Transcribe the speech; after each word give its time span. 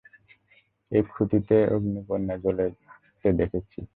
ওই 0.91 1.01
খুঁতিতে 1.11 1.55
অগ্নিকণা 1.73 2.35
জ্বলেতে 2.37 3.29
দেখছি। 3.39 3.81